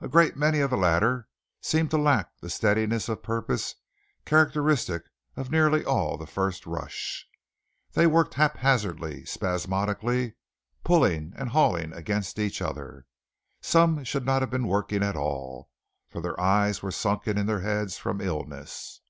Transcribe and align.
A 0.00 0.08
great 0.08 0.34
many 0.34 0.60
of 0.60 0.70
the 0.70 0.78
latter 0.78 1.28
seemed 1.60 1.90
to 1.90 1.98
lack 1.98 2.30
the 2.40 2.48
steadiness 2.48 3.06
of 3.06 3.22
purpose 3.22 3.74
characteristic 4.24 5.02
of 5.36 5.50
nearly 5.50 5.84
all 5.84 6.16
the 6.16 6.26
first 6.26 6.64
rush. 6.66 7.28
They 7.92 8.06
worked 8.06 8.32
haphazardly, 8.32 9.26
spasmodically, 9.26 10.36
pulling 10.84 11.34
and 11.36 11.50
hauling 11.50 11.92
against 11.92 12.38
each 12.38 12.62
other. 12.62 13.04
Some 13.60 14.04
should 14.04 14.24
not 14.24 14.40
have 14.40 14.48
been 14.50 14.66
working 14.68 15.02
at 15.02 15.16
all, 15.16 15.68
for 16.08 16.22
their 16.22 16.40
eyes 16.40 16.82
were 16.82 16.90
sunken 16.90 17.36
in 17.36 17.44
their 17.44 17.60
heads 17.60 17.98
from 17.98 18.22
illness. 18.22 19.02